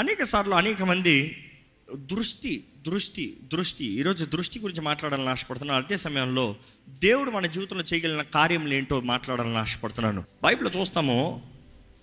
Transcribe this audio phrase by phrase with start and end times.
[0.00, 1.14] అనేక సార్లు అనేక మంది
[1.94, 5.84] దృష్టి దృష్టి దృష్టి ఈరోజు దృష్టి గురించి మాట్లాడాలని ఆశపడుతున్నాను.
[5.84, 6.56] అదే సమయంలో
[6.88, 10.24] దేవుడు మన జీవితంలో చేయగలిగిన కార్యములు ఏంటో మాట్లాడాలని ఆశపడుతున్నాను.
[10.42, 11.18] బైబిల్లో చూస్తాము.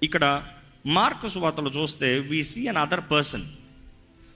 [0.04, 0.48] ఇక్కడ
[0.86, 3.46] మార్కు సువార్తలో చూస్తే we see another person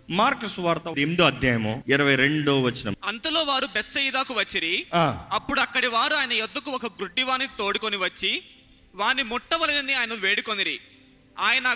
[0.09, 2.96] Mark సువార్త ఎనిమిదో అధ్యాయము ఇరవై రెండో వచనం.
[3.04, 4.88] అంతలో వారు బెత్సయిదాకు వచ్చిరి.
[5.32, 8.41] అప్పుడు అక్కడి వారు ఆయన యొద్దకు ఒక గుడ్డివాని తోడుకొని వచ్చి
[8.96, 10.80] వాని ముట్టవలనని ఆయన వేడుకొనిరి.
[11.42, 11.73] ఆయన ఆ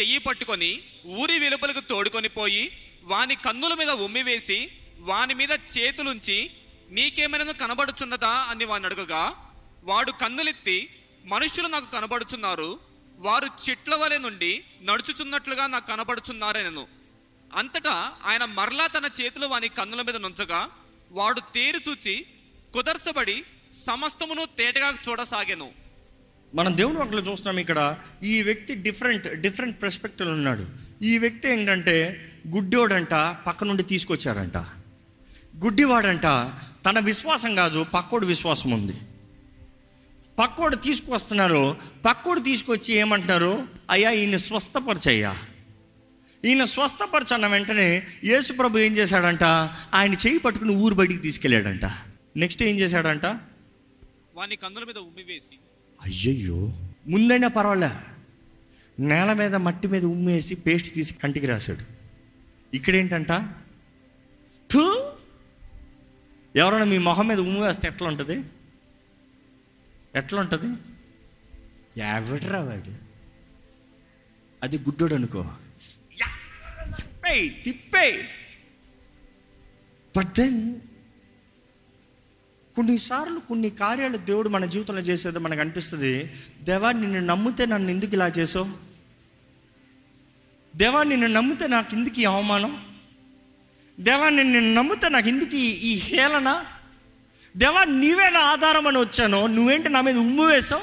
[0.00, 2.64] చెయ్యి పట్టుకొని ఊరి వెలుపలకు తోడుకొని పోయి
[3.02, 6.50] వాని కన్నుల మీద ఉమ్మివేసి వాని మీద చేతులుంచి
[6.90, 9.52] నీకేమైనా కనబడుచున్నదా అని వాని అడుగగా
[9.84, 10.90] వాడు కన్నులెత్తి
[11.24, 12.78] మనుషులు నాకు కనబడుచున్నారు.
[13.18, 16.86] వారు చెట్ల వలె నుండి నడుచుచున్నట్లుగా నాకు కనబడుచున్నారనను.
[17.54, 20.70] అంతటా ఆయన మరలా తన చేతులు వాని కన్నుల మీద నుంచగా
[21.10, 22.26] వాడు తేరు చూచి
[22.74, 25.85] కుదర్చబడి సమస్తమును తేటగా చూడసాగాను.
[26.54, 30.66] మనం దేవుని వాటిలో చూస్తున్నాం ఇక్కడ ఈ వ్యక్తి డిఫరెంట్ డిఫరెంట్ పర్స్పెక్టివ్ ఉన్నాడు.
[31.02, 34.56] ఈ వ్యక్తి ఏంటంటే గుడ్డోడంట పక్క నుండి తీసుకొచ్చారంట.
[35.64, 36.22] గుడ్డివాడంట
[36.86, 38.92] తన విశ్వాసం కాదు పక్కోడు విశ్వాసం ఉంది.
[40.38, 43.68] పక్కోడు తీసుకొస్తున్నారు పక్కోడు తీసుకొచ్చి ఏమంటున్నారు?
[43.90, 45.34] అయ్యా ఈయన స్వస్థపరచయ్యా.
[46.44, 49.42] ఈయన స్వస్థపరచన్న వెంటనే యేసు ప్రభు ఏం చేశాడంట?
[49.94, 51.84] ఆయన చేయి పట్టుకుని ఊరు బయటికి తీసుకెళ్ళాడంట.
[52.36, 53.26] నెక్స్ట్ ఏం చేశాడంట?
[54.34, 55.58] వాని కందుల మీద ఉమ్మివేసి
[56.04, 56.72] అయ్యయ్యో.
[57.06, 57.90] ముందైనా పర్వాలే.
[58.98, 61.84] నేల మీద మట్టి మీద ఉమ్మేసి పేస్ట్ తీసి కంటికి రాశాడు.
[62.76, 63.32] ఇక్కడేంటంట?
[64.70, 65.12] థూ!
[66.56, 68.36] ఎవరైనా మీ మొహం మీద ఉమ్ము వేస్తే ఎట్లా ఉంటుంది
[70.14, 70.68] ఎట్లా ఉంటుంది
[72.00, 72.92] ఎవడరా వాడు?
[74.62, 75.42] అది గుడ్డోడు అనుకో
[77.64, 78.22] తిప్పేయ్!
[80.16, 80.80] బట్ దెన్
[82.76, 86.32] కొన్నిసార్లు కొన్ని కార్యాలు దేవుడు మన జీవితంలో చేసేది మనకు అనిపిస్తుంది.
[86.62, 88.68] దేవా నిన్ను నమ్మితే నన్ను ఎందుకు ఇలా చేసావు?
[90.76, 92.86] దేవా నిన్ను నమ్మితే నాకు ఎందుకు ఈ అవమానం?
[94.00, 96.64] దేవా నిన్ను నమ్మితే నాకు ఎందుకు ఈ- హేళన?
[97.56, 99.46] దేవా నీవే నా ఆధారం అని వచ్చాను?
[99.46, 100.82] నువ్వేంటి నా మీద ఉమ్ము వేసావు?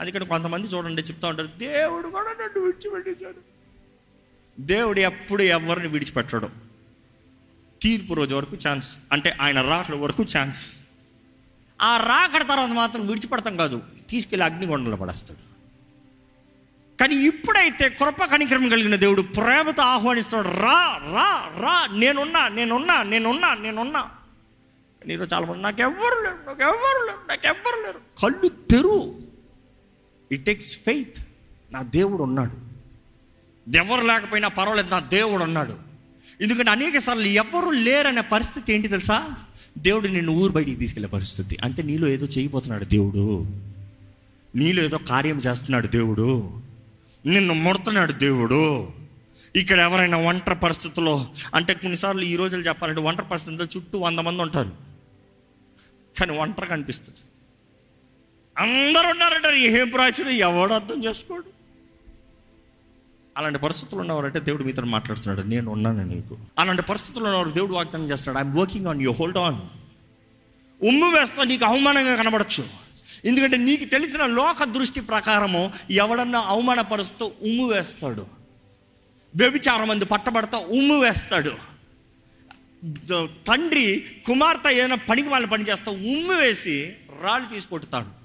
[0.00, 3.50] అది ఇక్కడ కొంతమంది చూడండి చెప్తా ఉంటారు దేవుడు కూడా నన్ను విడిచిపెట్టేశాడు.
[4.60, 6.50] దేవుడు ఎప్పుడు ఎవరిని విడిచిపెట్టడం.
[7.82, 10.76] తీర్పు రోజు వరకు ఛాన్స్ అంటే ఆయన రాకడ వరకు ఛాన్స్
[11.82, 13.82] ఆ రాకడ తర్వాత మాత్రం విడిచిపెడతాం కాదు.
[14.10, 15.50] తీసుకెళ్ళి అగ్నిగొండలో పడేస్తాడు.
[17.00, 20.48] కానీ ఇప్పుడైతే కృప కనికరం కలిగిన దేవుడు ప్రేమతో ఆహ్వానిస్తాడు.
[20.48, 24.00] రా రా రా నేనున్నా నేనున్నా నేనున్నా నేనున్నా.
[25.00, 28.00] కానీ చాలామంది చాలా మంది నాకెవ్వరు లేరు నాకెవ్వరు లేరు నాకెవ్వరు లేరు.
[28.22, 29.20] కళ్ళు తెరు.
[30.32, 31.16] ఇట్ టేక్స్ ఫెయిత్
[31.72, 32.70] నా దేవుడు ఉన్నాడు.
[33.76, 35.89] ఎవరు లేకపోయినా పర్వాలేదు నా దేవుడు ఉన్నాడు.
[36.40, 39.28] ఎందుకంటే అనేక సార్లు ఎవరు లేరనే పరిస్థితి ఏంటి తెలుసా?
[39.78, 41.56] దేవుడు నిన్ను ఊరు బయటికి తీసుకెళ్ళే పరిస్థితి.
[41.64, 43.46] అంటే నీలో ఏదో చేయబోతున్నాడు దేవుడు.
[44.56, 46.50] నీలో ఏదో కార్యం చేస్తున్నాడు దేవుడు.
[47.26, 48.88] నిన్ను ముడుతున్నాడు దేవుడు.
[49.56, 54.72] ఇక్కడ ఎవరైనా ఒంటరి పరిస్థితుల్లో అంటే కొన్నిసార్లు ఈ రోజులు చెప్పాలంటే ఒంటరి పరిస్థితుల్లో చుట్టూ వంద మంది ఉంటారు.
[56.20, 57.18] కానీ ఒంటరి కనిపిస్తుంది
[58.58, 61.59] అందరు ఉన్నారంటారు ఏం ప్రాచుర్యం ఎవడు అర్థం చేసుకోడు?
[63.40, 66.38] అలాంటి పరిస్థితులు ఉన్నవారంటే దేవుడు మీతో మాట్లాడుతున్నాడు నేను ఉన్నాను నీకు.
[66.58, 69.58] అలాంటి పరిస్థితుల్లో ఉన్నవారు దేవుడు వాగ్దానం చేస్తున్నాడు I'm working on you hold on
[70.88, 72.64] ఉమ్ము వేస్తా నీకు అవమానంగా కనబడచ్చు.
[73.24, 78.26] ఎందుకంటే నీకు తెలిసిన లోక దృష్టి ప్రకారము ఎవడన్నా అవమానపరుస్తూ ఉమ్ము వేస్తాడు.
[79.36, 81.52] వ్యభిచారం మంది పట్టబడతా ఉమ్ము వేస్తాడు.
[83.26, 88.19] తండ్రి కుమార్తె ఏదైనా పనికి వాళ్ళని పని చేస్తా ఉమ్ము వేసి రాళ్ళు తీసుకొట్టుతాడు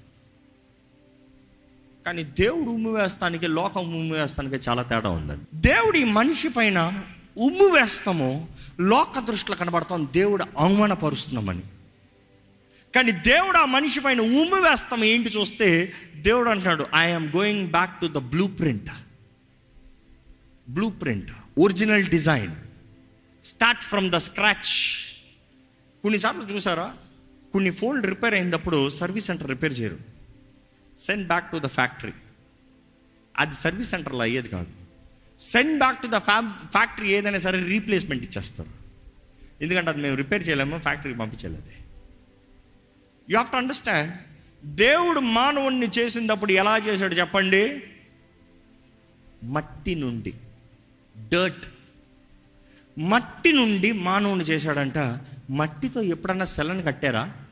[2.06, 5.44] కానీ దేవుడు ఉమ్ము వేస్తానికి లోకం ఉమ్ము వేస్తానికి చాలా తేడా ఉందండి.
[5.54, 7.02] దేవుడు ఈ మనిషి పైన
[7.38, 8.48] ఉమ్ము వేస్తాము
[8.80, 11.62] లోక దృష్టిలో కనబడతాం దేవుడు అవమానపరుస్తున్నామని
[12.94, 18.06] కానీ దేవుడు ఆ మనిషి పైన ఉమ్ము వేస్తాం ఏంటి చూస్తే దేవుడు అంటున్నాడు I'm going back to
[18.06, 18.90] the blueprint
[20.90, 22.54] blueprint original design
[23.44, 24.96] start from the scratch
[26.02, 26.94] కొన్నిసార్లు చూసారా?
[27.52, 30.15] కొన్ని ఫోల్డ్ రిపేర్ అయినప్పుడు సర్వీస్ సెంటర్ రిపేర్ చేయరు.
[30.98, 32.12] Send back to the factory
[33.36, 34.66] అది సర్వీస్ సెంటర్లో అయ్యేది కాదు.
[35.40, 38.68] సెండ్ బ్యాక్ టు ద ఫ్యా ఫ్యాక్టరీ ఏదైనా సరే రీప్లేస్మెంట్ ఇచ్చేస్తారు.
[39.62, 41.62] ఎందుకంటే అది మేము రిపేర్ చేయలేము ఫ్యాక్టరీకి పంపించలేదు.
[43.30, 44.14] యూ హ్యావ్ టు అండర్స్టాండ్
[44.64, 47.82] దేవుడు మానవుణ్ణి చేసినప్పుడు ఎలా చేశాడు చెప్పండి?
[49.44, 50.34] మట్టి నుండి
[51.32, 51.66] డర్ట్
[52.98, 54.98] మట్టి నుండి మానవుని చేశాడంట.
[55.50, 57.45] మట్టితో ఎప్పుడన్నా సెలను కట్టారా?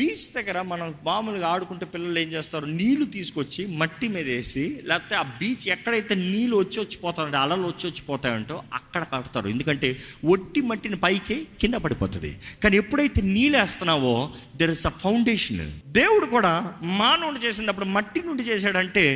[0.00, 2.66] బీచ్ దగ్గర మనం మామూలుగా ఆడుకుంటే పిల్లలు ఏం చేస్తారు?
[2.66, 8.62] నీళ్ళు తీసుకొచ్చి మట్టి మీద వేసి లేకపోతే ఆ బీచ్ ఎక్కడైతే నీళ్ళు వచ్చి వచ్చిపోతాయంటే అలలు వచ్చి వచ్చిపోతాయంటో
[8.74, 9.48] అక్కడ కడతారు.
[9.48, 12.38] ఎందుకంటే ఒట్టి మట్టిని పైకి కింద పడిపోతుంది.
[12.64, 19.06] కానీ ఎప్పుడైతే నీళ్ళు వేస్తున్నావో దెర్ ఇస్ అ ఫౌండేషన్ దేవుడు కూడా మానవుడు చేసినప్పుడు మట్టి నుండి చేశాడంటే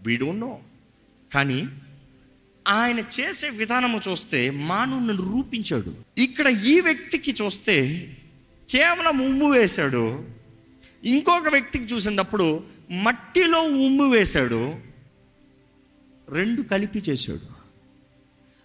[0.00, 0.58] వీడున్నో నో
[1.34, 1.68] కానీ
[2.68, 5.92] ఆయన చేసే విధానము చూస్తే మానవుని రూపించాడు.
[6.20, 7.76] ఇక్కడ ఈ వ్యక్తికి చూస్తే
[8.70, 10.24] కేవలం ఉమ్ము వేశాడు.
[11.04, 14.74] ఇంకొక వ్యక్తికి చూసినప్పుడు మట్టిలో ఉమ్ము వేశాడు.
[16.28, 17.58] రెండు కలిపి చేశాడు.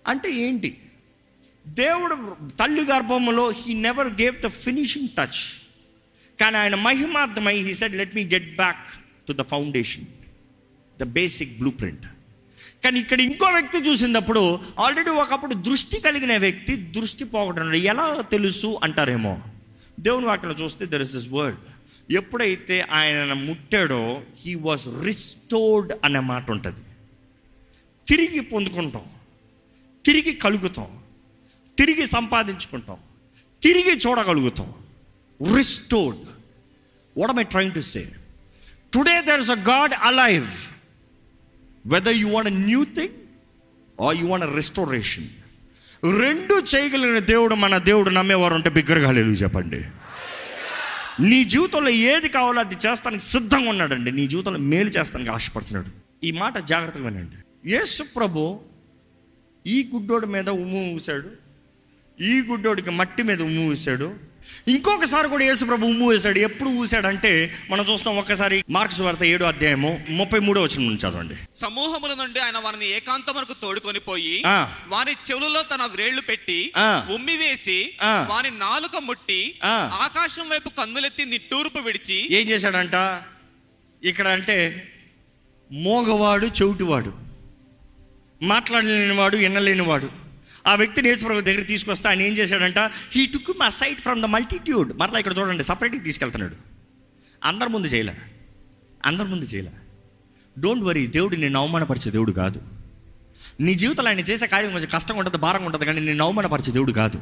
[0.08, 0.78] అంటే ఏంటి?
[1.68, 5.42] దేవుడు తల్లి గర్భములో he never gave the finishing touch
[6.40, 8.88] కానీ ఆయన మహిమార్థమై he said let me get back
[9.28, 10.06] to the foundation
[11.00, 12.06] the basic blueprint
[12.84, 19.42] కానీ ఇక్కడ ఇంకో వ్యక్తి చూసినప్పుడు ఆల్రెడీ ఒకప్పుడు దృష్టి కలిగిన వ్యక్తి దృష్టి పోగొట్టడం ఎలా తెలుసు అంటారేమో?
[20.01, 21.65] దేవుని వాక్యలో చూస్తే దర్ ఇస్ దిస్ వర్డ్
[22.11, 26.85] ఎప్పుడైతే ఆయన ముట్టాడో హీ వాజ్ రిస్టోర్డ్ అనే మాట ఉంటుంది
[28.07, 29.07] తిరిగి పొందుకుంటాం
[30.05, 30.91] తిరిగి కలుగుతాం
[31.79, 32.99] తిరిగి సంపాదించుకుంటాం
[33.63, 34.69] తిరిగి చూడగలుగుతాం
[35.55, 36.27] restored
[37.17, 38.07] what am I trying to say?
[38.91, 40.51] Today there is a God alive.
[41.85, 43.13] Whether you want a new thing
[43.99, 45.25] or you want a restoration.
[46.04, 49.86] రెండు చేయగలిగిన దేవుడు మన దేవుడు నమ్మేవారు ఉంటే బిగ్గరగా లేదు చెప్పండి.
[51.20, 54.12] నీ జీవితంలో ఏది కావాలో అది చేస్తానికి సిద్ధంగా ఉన్నాడండి.
[54.12, 55.88] నీ జీవితంలో మేలు చేస్తానికి ఆశపడుతున్నాడు.
[56.26, 57.72] ఈ మాట జాగ్రత్తగా వినండి.
[57.72, 58.60] యేసు ప్రభు
[59.68, 61.30] ఈ గుడ్డోడి మీద ఉమ్ము ఊసాడు
[62.24, 64.33] ఈ గుడ్డోడికి మట్టి మీద ఉమ్ము ఊసాడు
[64.68, 67.32] ఇంకొకసారి కూడా యేసు ప్రభు ఉమ్ము వేశాడు ఎప్పుడు ఊసాడంటే
[67.70, 72.58] మనం చూస్తాం ఒక్కసారి మార్క్స్ వార్త ఏడో అధ్యాయము ముప్పై మూడో వచ్చిన నుంచి చదవండి సమూహముల నుండి ఆయన
[72.58, 74.36] వారిని ఏకాంతమునకు తోడుకొని పోయి.
[74.88, 76.60] వారి చెవులలో తన వ్రేళ్ళు పెట్టి.
[77.14, 77.94] ఉమ్మి వేసి.
[78.30, 79.60] వారి నాలుక ముట్టి.
[80.06, 82.96] ఆకాశం వైపు కన్నులెత్తి నిట్టూర్పు విడిచి ఏం చేశాడంట
[84.04, 84.90] ఇక్కడ అంటే
[85.72, 87.12] మోగవాడు చెవిటివాడు
[88.44, 90.23] మాట్లాడలేనివాడు వినలేనివాడు
[90.68, 92.80] ఆ వ్యక్తిని యేసుప్రభు దగ్గర తీసుకొస్తే ఆయన ఏం చేశాడంట
[93.12, 96.56] హీ టుక్ మా సైట్ ఫ్రమ్ ద మల్టిట్యూడ్ మరలా ఇక్కడ చూడండి సపరేట్గా తీసుకెళ్తున్నాడు.
[97.44, 98.16] అందరి ముందు చేయలే.
[99.06, 99.72] అందరి ముందు చేయలే.
[100.60, 102.62] డోంట్ వరీ దేవుడు నేను అవమానపరిచే దేవుడు కాదు.
[103.60, 107.22] నీ జీవితంలో ఆయన చేసే కార్యం కొంచెం కష్టంగా ఉంటుంది భారంగా ఉంటుంది కానీ నేను అవమానపరిచే దేవుడు కాదు.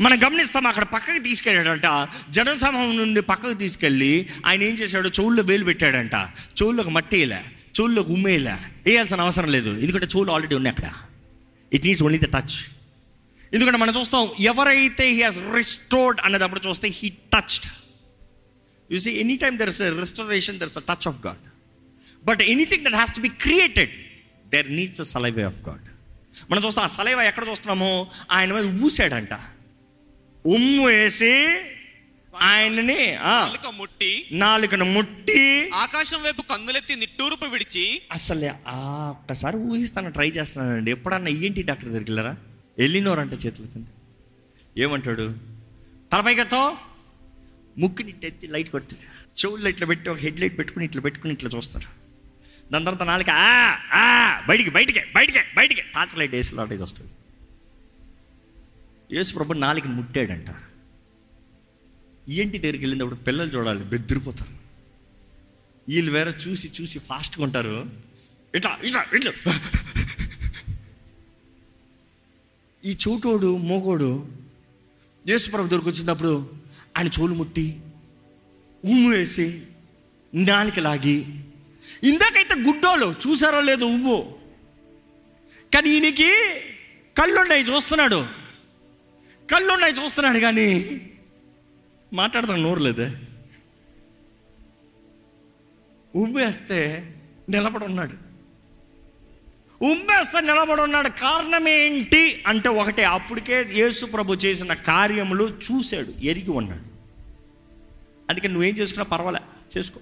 [0.00, 2.08] మనం గమనిస్తాం అక్కడ పక్కకి తీసుకెళ్ళాడంట.
[2.30, 5.08] జనసమూహం నుండి పక్కకు తీసుకెళ్ళి ఆయన ఏం చేశాడు?
[5.08, 6.14] చెవుల్లో వేలు పెట్టాడంట.
[6.62, 7.40] చెవుల్లోకి మట్టి వేయలే.
[7.80, 9.70] చెవుల్లోకి ఉమ్మేయలే వేయాల్సిన అవసరం లేదు.
[9.70, 11.15] ఎందుకంటే చెవులు ఆల్రెడీ ఉన్నాయి అక్కడ.
[11.72, 12.56] It needs only the touch
[13.52, 17.66] ఎందుకంటే మనం చూస్తాం ఎవరైతే హీ హాస్ రిస్టోర్డ్ అనేటప్పుడు చూస్తే he touched
[18.90, 21.44] you see any time there is restoration there is a touch of God
[22.24, 23.94] but anything that has to be created
[24.46, 25.86] there needs a saliva of God
[26.50, 27.92] మనం చూస్తాం ఆ సలైవ ఎక్కడ చూస్తున్నామో
[28.30, 29.34] ఆయన మీద ఊసాడంట
[30.44, 31.34] ఉమ్ము వేసి
[32.42, 40.28] ఆయనని నాలుక ముట్టి నాలుకను ముట్టి ఆకాశం వైపు కన్నులెత్తి నిట్టూర్పు విడిచి అసలే ఆ ఒక్కసారి ఊహిస్తాను ట్రై
[40.30, 40.90] చేస్తున్నానండి.
[40.90, 42.36] ఎప్పుడన్నా ఏంటి డాక్టర్ దగ్గరికి వెళ్ళారా?
[42.78, 43.80] వెళ్ళినోరంట చేతులతో
[44.76, 45.34] ఏమంటాడు?
[46.12, 46.76] తలపైకతో
[47.78, 49.02] ముక్కుని ఎత్తి లైట్ కొడతాడు.
[49.40, 51.88] చెవుల్లో ఇట్లా పెట్టి ఒక హెడ్ లైట్ పెట్టుకుని ఇట్లా పెట్టుకుని ఇట్లా చూస్తారు
[52.72, 53.50] దాని తర్వాత నాలుక ఆ
[53.92, 54.04] ఆ
[54.46, 55.80] బయటికి బయటికి బయటికి బయటికి.
[55.80, 57.10] టార్చ్ లైట్ వేసి లాంటి వస్తుంది.
[59.16, 60.50] యేసు ప్రభు నాలుగు ముట్టాడంట.
[62.28, 64.50] ఏంటి దగ్గరికి వెళ్ళినప్పుడు పిల్లలు చూడాలి బెదిరిపోతారు.
[65.88, 67.90] వీళ్ళు వేరే చూసి చూసి ఫాస్ట్గా ఉంటారు.
[68.54, 69.32] ఇట్లా ఇట్లా ఇట్లా.
[72.84, 74.28] ఈ చోటోడు మోగోడు
[75.28, 76.50] యేసుప్రభు దగ్గరకు వచ్చినప్పుడు
[76.96, 77.80] ఆయన చోలు ముట్టి
[78.84, 79.62] ఉమ్ము వేసి
[80.44, 81.24] దానికి లాగి
[82.02, 84.36] ఇందాకైతే గుడ్డోళ్ళు చూసారో లేదో ఉమ్ము
[85.74, 86.30] కానీ ఈయనకి
[87.18, 88.26] కళ్ళున్నాయి చూస్తున్నాడు.
[89.50, 90.68] కళ్ళున్నాయి చూస్తున్నాడు కానీ
[92.12, 93.08] మాట్లాడతాను నోరు లేదే
[96.14, 96.80] ఉమ్మేస్తే
[97.48, 98.26] నిలబడి ఉన్నాడు
[99.84, 106.86] ఉమ్మేస్తే నిలబడి ఉన్నాడు కారణం ఏంటి అంటే ఒకటే అప్పటికే యేసు ప్రభు చేసిన కార్యములు చూశాడు ఎరిగి ఉన్నాడు.
[108.30, 109.40] అందుకే నువ్వేం చేసుకున్నా పర్వాలే
[109.76, 110.00] చేసుకో.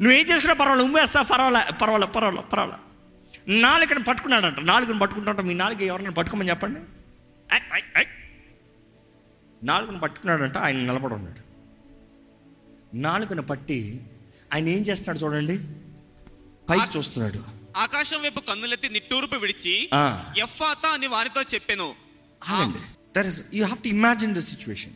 [0.00, 2.78] నువ్వేం చేసుకున్నా పర్వాలే ఉమ్మేస్తా పర్వాలే పర్వాలే పర్వాలే పర్వాలే.
[3.48, 6.80] నాలుకని పట్టుకున్నాడంట నాలుగుని పట్టుకుంటాడంట మీ నాలుగు ఎవరైనా పట్టుకోమని చెప్పండి.
[9.64, 11.42] నాలుగుని పట్టుకున్నాడంట ఆయన నిలబడి ఉన్నాడు.
[12.96, 14.00] నాలుగుని పట్టి
[14.54, 15.58] ఆయన ఏం చేస్తున్నాడు చూడండి?
[16.70, 17.44] పైకి చూస్తున్నాడు.
[17.76, 20.34] ఆకాశం వైపు కన్నులెత్తి నిట్టూర్పు విడిచి ఆ.
[20.38, 21.94] ఎఫ్ఫాతా అని వారితో చెప్పెను.
[23.16, 24.92] There is you have to imagine the situation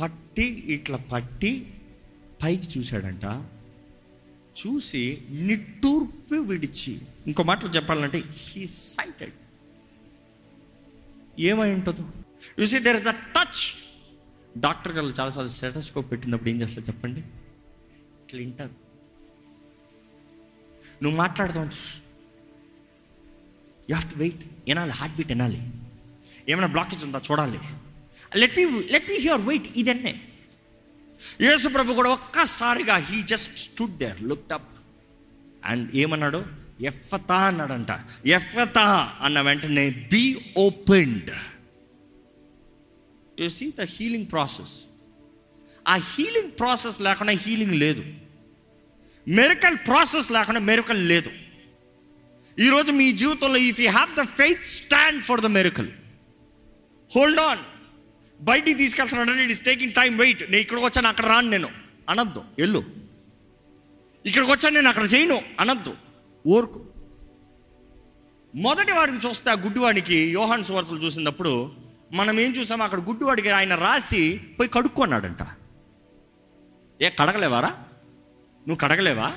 [0.00, 1.72] పట్టి ఇట్లా పట్టి
[2.42, 3.24] పైకి చూశాడంట.
[4.58, 9.32] చూసి నిట్టూర్పు విడిచి ఇంకో మాటలు చెప్పాలంటే హీ సైటెడ్
[11.40, 12.04] ఏమై ఉంటుందో?
[12.58, 13.62] You see there is a touch
[14.56, 17.20] doctor గారు చాలాసార్లు స్టెటస్కోప్ పెట్టినప్పుడు ఏం చేస్తారు చెప్పండి?
[18.22, 18.74] ఇట్లా వింటారు.
[21.02, 21.66] నువ్వు మాట్లాడుతావు
[23.90, 25.60] యూ హ్యావ్ టు వెయిట్ వినాలి హార్ట్ బీట్ వినాలి.
[26.48, 27.20] ఏమైనా బ్లాకేజ్ ఉందా?
[27.30, 27.58] చూడాలి.
[28.36, 30.22] Let me let me hear wait ఇదన్నే.
[31.40, 34.78] యేసు ప్రభు కూడా ఒక్కసారిగా he just stood there looked up
[35.64, 36.44] and ఏమన్నాడు?
[36.80, 37.88] ఎఫ్ఫతా అన్నాడంట.
[38.26, 41.30] ఎఫ్ఫతా అన్న వెంటనే be opened
[43.40, 44.84] you see the healing process
[45.88, 48.04] ఆ హీలింగ్ ప్రాసెస్ లేకుండా హీలింగ్ లేదు
[49.28, 51.30] మెరికల్ ప్రాసెస్ లేకుండా మెరికల్ లేదు
[52.58, 55.88] ఈరోజు మీ జీవితంలో if you have the faith stand for the miracle
[57.16, 57.58] hold on
[58.40, 61.68] బయటికి తీసుకెళ్తున్నాడు it is taking time wait నేను ఇక్కడికి వచ్చాను అక్కడ రాను నేను.
[62.08, 62.44] అనద్దు.
[62.58, 62.84] ఎల్లు
[64.26, 65.42] ఇక్కడికి వచ్చాను నేను అక్కడ చేయను.
[65.60, 65.96] అనద్దు.
[66.46, 66.86] ఓర్కు
[68.54, 71.72] మొదటి వాడిని చూస్తే ఆ గుడ్డివాడికి యోహాన్ సువార్తలు చూసినప్పుడు
[72.12, 75.42] మనం ఏం చూసాం అక్కడ గుడ్డువాడికి ఆయన రాసి పోయి కడుక్కున్నాడంట.
[77.02, 77.68] ఏ కడగలేవారా?
[78.68, 79.36] నువ్వు కడగలేవా?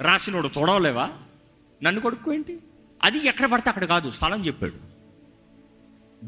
[0.00, 1.10] రాసినోడు తొడవలేవా?
[1.82, 2.58] నన్ను కొడుకు ఏంటి?
[3.02, 4.74] అది ఎక్కడ పడితే అక్కడ కాదు స్థలం చెప్పాడు.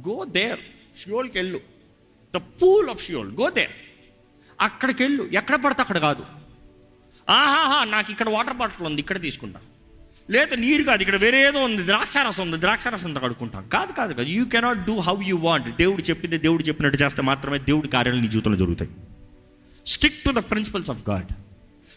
[0.09, 0.61] గో దేర్
[1.05, 1.61] షియోల్కి వెళ్ళు
[2.35, 3.73] the pool of Sheol go there
[4.61, 6.27] అక్కడికి వెళ్ళు ఎక్కడ పడితే అక్కడ కాదు.
[7.29, 9.61] ఆహాహా నాకు ఇక్కడ వాటర్ బాటిల్ ఉంది ఇక్కడ తీసుకుంటా.
[10.31, 13.69] లేదా నీరు కాదు ఇక్కడ వేరే ఏదో ఉంది ద్రాక్షారసం ఉంది ద్రాక్షారసంతో కడుక్కుంటాం.
[13.69, 14.29] కాదు కాదు కాదు.
[14.29, 18.29] You cannot do how you want దేవుడు చెప్పింది దేవుడు చెప్పినట్టు చేస్తే మాత్రమే దేవుడి కార్యాలు నీ
[18.29, 18.91] జీవితంలో జరుగుతాయి.
[19.87, 21.27] Stick to the principles of God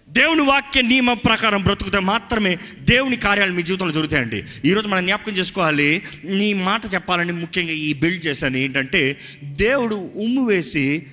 [0.09, 4.43] దేవుని వాక్య నియమం ప్రకారం బ్రతుకుతే మాత్రమే దేవుని కార్యాలు మీ జీవితంలో జరుగుతాయండి.
[4.65, 11.05] ఈరోజు మనం జ్ఞాపకం చేసుకోవాలి నీ మాట చెప్పాలని ముఖ్యంగా ఈ బిల్డ్ చేశాను ఏంటంటే దేవుడు ఉమ్ము వేసి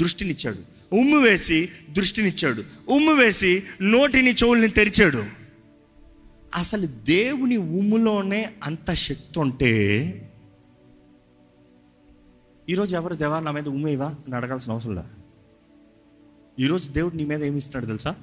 [0.00, 0.58] దృష్టినిచ్చాడు.
[0.94, 2.64] ఉమ్ము వేసి దృష్టినిచ్చాడు.
[2.88, 5.39] ఉమ్ము వేసి నోటిని చెవుల్ని తెరిచాడు.
[6.54, 9.72] అసలు దేవుని ఉమ్ములోనే అంత శక్తి ఉంటే
[12.68, 15.08] ఈరోజు ఎవరు దేవా నా మీద ఉమ్మేవా అని అడగాల్సిన అవసరం లేదు?
[16.58, 18.14] ఈరోజు దేవుడు నీ మీద ఏమిస్తున్నాడు తెలుసా?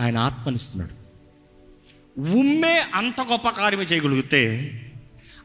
[0.00, 1.08] ఆయన ఆత్మనిస్తున్నాడు.
[2.20, 4.72] ఉమ్మే అంత గొప్ప కార్యం చేయగలిగితే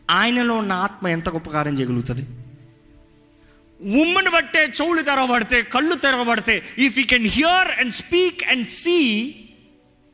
[0.09, 2.21] ఆయనలో ఉన్న ఆత్మ ఎంత గొప్ప కార్యం చేయగలుగుతుంది?
[4.01, 9.35] ఉమ్మని బట్టే చెవులు తెరవబడితే కళ్ళు తెరవబడితే if you can hear and speak and see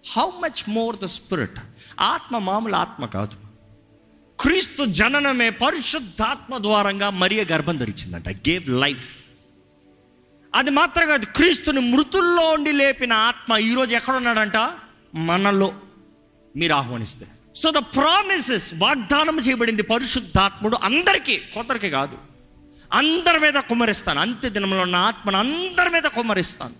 [0.05, 1.57] how much more the spirit
[2.05, 3.37] ఆత్మ మామూలు ఆత్మ కాదు
[4.39, 9.09] క్రీస్తు జననమే పరిశుద్ధాత్మ ద్వారంగా మరియ గర్భం ధరించిందంట గేవ్ లైఫ్
[10.53, 14.59] అది మాత్రం కాదు క్రీస్తుని మృతుల్లో ఉండి లేపిన ఆత్మ ఈరోజు ఎక్కడున్నాడంట
[15.27, 15.69] మనలో
[16.55, 17.25] మీరు ఆహ్వానిస్తే
[17.55, 22.17] సో ద ప్రామిసెస్ వాగ్దానం చేయబడింది పరిశుద్ధాత్ముడు అందరికీ కొందరికి కాదు
[22.91, 26.77] అందరి మీద కుమరిస్తాను అంత్య దినంలో ఉన్న ఆత్మను అందరి మీద కుమరిస్తాను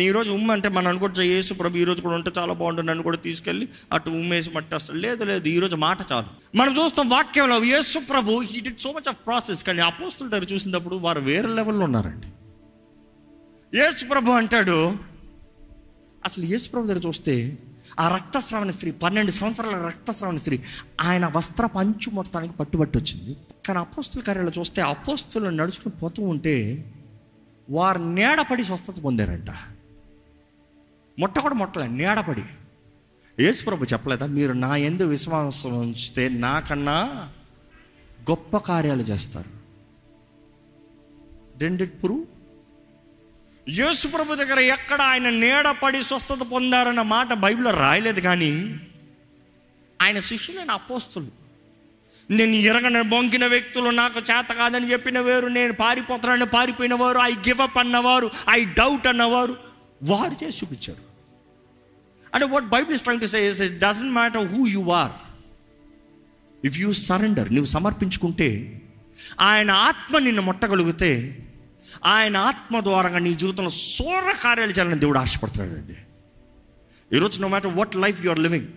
[0.00, 3.68] ఈరోజు ఉమ్మ అంటే మనం అనుకోవచ్చు యేసు ప్రభు ఈరోజు కూడా ఉంటే చాలా బాగుంటుంది నన్ను కూడా తీసుకెళ్ళి
[3.92, 6.26] అటు ఉమ్మేసి మట్టేస్తాడు లేదు లేదు ఈరోజు మాట చాలు.
[6.56, 10.96] మనం చూస్తాం వాక్యంలో యేసు ప్రభు he did so much of process కానీ అపోస్తుల దగ్గర చూసినప్పుడు
[10.96, 12.28] వారు వేరే లెవెల్లో ఉన్నారండి.
[13.76, 14.94] యేసు ప్రభు అంటాడు
[16.24, 17.58] అసలు యేసు ప్రభు దగ్గర చూస్తే
[18.00, 20.60] ఆ రక్తస్రావణ స్త్రీ పన్నెండు సంవత్సరాల రక్తస్రావణ స్త్రీ
[21.00, 23.36] ఆయన వస్త్ర పంచు మొత్తానికి పట్టుబట్టి వచ్చింది.
[23.66, 26.84] కానీ అపోస్తుల కార్యాలు చూస్తే అపోస్తులు నడుచుకుని పోతూ ఉంటే
[27.70, 29.50] వారు నేడపడి స్వస్థత పొందారంట.
[31.18, 32.44] మొట్ట కూడా మొట్టలే నీడపడి.
[33.40, 34.26] యేసుప్రభు చెప్పలేదా?
[34.26, 37.30] మీరు నా ఎందు విశ్వాసం ఉంచితే నాకన్నా
[38.30, 39.50] గొప్ప కార్యాలు చేస్తారు.
[41.58, 42.24] డెండెడ్ ప్రూవ్
[43.68, 48.80] యేసుప్రభు దగ్గర ఎక్కడ ఆయన నీడపడి స్వస్థత పొందారన్న మాట బైబిల్లో రాయలేదు కానీ
[50.02, 51.30] ఆయన శిష్యులైన అపోస్తులు
[52.30, 57.60] నేను ఎరగన బొంకిన వ్యక్తులు నాకు చేత కాదని చెప్పిన వారు నేను పారిపోతున్నాను పారిపోయిన వారు ఐ గివ్
[57.60, 59.71] అప్ అన్నవారు ఐ డౌట్ అన్నవారు
[60.02, 61.02] వారు చేసి చూపించారు
[62.34, 65.12] అంటే what Bible is trying to say it doesn't matter who you are
[66.66, 68.48] if you surrender నువ్వు సమర్పించుకుంటే
[69.40, 71.10] ఆయన ఆత్మ నిన్ను ముట్టగలిగితే
[72.04, 75.96] ఆయన ఆత్మ ద్వారంగా నీ జీవితంలో సూర కార్యాలు చేయాలని దేవుడు ఆశపడుతున్నాడండి.
[77.16, 78.68] ఈరోజు no matter what life you are living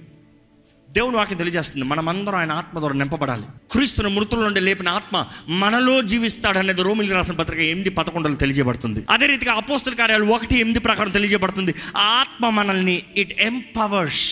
[0.91, 3.47] దేవుడు వాకి తెలియజేస్తుంది మనమందరం ఆయన ఆత్మ ద్వారా నింపబడాలి.
[3.75, 5.25] క్రీస్తును మృతుల నుండి లేపిన ఆత్మ
[5.63, 9.03] మనలో జీవిస్తాడనేది రోమిలి రాసిన పత్రిక ఎనిమిది పదకొండలు తెలియజేయబడుతుంది.
[9.09, 11.75] అదే రీతిగా అపోస్తుల కార్యాలు ఒకటి ఎనిమిది ప్రకారం తెలియజేయబడుతుంది.
[12.19, 14.25] ఆత్మ మనల్ని ఇట్ ఎంపవర్స్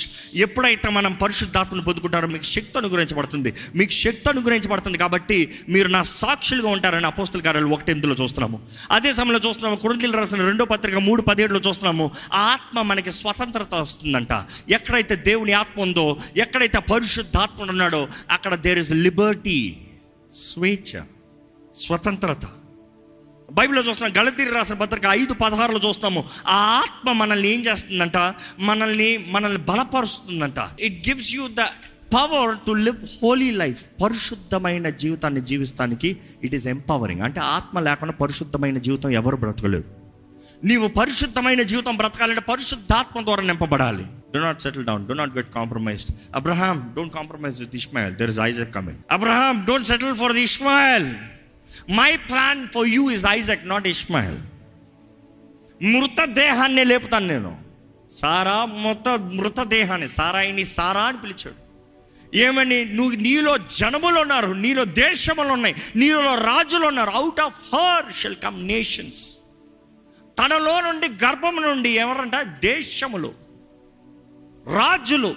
[0.45, 3.49] ఎప్పుడైతే మనం పరిశుద్ధాత్మను పొందుకుంటారో మీకు శక్తి అనుగ్రహించబడుతుంది.
[3.79, 5.37] మీకు శక్తి అనుగ్రహించబడుతుంది కాబట్టి
[5.69, 8.57] మీరు నా సాక్షులుగా ఉంటారని అపోస్తుల కార్యాలు ఒకటి ఎనిమిదిలో చూస్తున్నాము.
[8.91, 14.33] అదే సమయంలో చూస్తున్నాము కురుందిలు రాసిన రెండో పత్రిక మూడు పదిహేడులో చూస్తున్నాము ఆత్మ మనకి స్వతంత్రత వస్తుందంట.
[14.69, 16.07] ఎక్కడైతే దేవుని ఆత్మ ఉందో
[16.37, 18.93] ఎక్కడైతే పరిశుద్ధాత్మ ఉన్నాడో అక్కడ దేర్ ఇస్
[19.33, 19.77] లిబర్టీ
[20.33, 20.99] స్వేచ్ఛ
[21.75, 22.45] స్వతంత్రత.
[23.51, 28.17] బైబిల్లో చూస్తున్నాం గళతీరి రాసిన పత్రిక ఐదు పదహారులో చూస్తాము ఆ ఆత్మ మనల్ని ఏం చేస్తుందంట?
[28.59, 30.59] మనల్ని మనల్ని బలపరుస్తుందంట.
[30.79, 31.61] It gives you the
[32.13, 38.77] power to live holy life పరిశుద్ధమైన జీవితాన్ని జీవిస్తానికి ఇట్ ఈస్ ఎంపవరింగ్ అంటే ఆత్మ లేకుండా పరిశుద్ధమైన
[38.77, 40.02] జీవితం ఎవరు బ్రతకలేరు.
[40.63, 44.05] నీవు పరిశుద్ధమైన జీవితం బ్రతకాలంటే పరిశుద్ధాత్మ ద్వారా నింపబడాలి.
[44.35, 48.39] Do not settle down do not get compromised Abraham don't compromise with Ishmael there is
[48.39, 51.15] Isaac coming Abraham don't settle for the Ishmael
[51.91, 54.37] my plan for you is Isaac not Ishmael
[55.83, 57.57] మృత దేహాన్ని లేపుతాను నేను.
[58.09, 61.63] సారా మొత్త మృతదేహాన్ని సారాయిని సారా అని పిలిచాడు.
[62.35, 62.85] ఏమని?
[62.85, 67.09] నువ్వు నీలో జనములు ఉన్నారు నీలో దేశములు ఉన్నాయి నీలో రాజులు ఉన్నారు.
[67.09, 69.37] Out of her shell come nations
[70.39, 72.35] తనలో నుండి గర్భం నుండి ఎవరంట?
[72.35, 73.33] దేశములు.
[74.73, 75.35] రాజులు.